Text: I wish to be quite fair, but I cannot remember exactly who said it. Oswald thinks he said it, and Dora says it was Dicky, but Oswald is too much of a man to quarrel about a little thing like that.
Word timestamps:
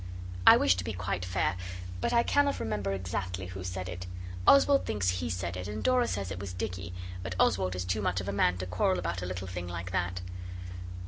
I 0.47 0.57
wish 0.57 0.73
to 0.77 0.83
be 0.83 0.93
quite 0.93 1.23
fair, 1.23 1.55
but 1.99 2.11
I 2.11 2.23
cannot 2.23 2.59
remember 2.59 2.91
exactly 2.91 3.45
who 3.45 3.63
said 3.63 3.87
it. 3.87 4.07
Oswald 4.47 4.83
thinks 4.87 5.09
he 5.19 5.29
said 5.29 5.55
it, 5.55 5.67
and 5.67 5.83
Dora 5.83 6.07
says 6.07 6.31
it 6.31 6.39
was 6.39 6.53
Dicky, 6.53 6.91
but 7.21 7.35
Oswald 7.39 7.75
is 7.75 7.85
too 7.85 8.01
much 8.01 8.19
of 8.19 8.27
a 8.27 8.31
man 8.33 8.57
to 8.57 8.65
quarrel 8.65 8.97
about 8.97 9.21
a 9.21 9.27
little 9.27 9.45
thing 9.47 9.67
like 9.67 9.91
that. 9.91 10.21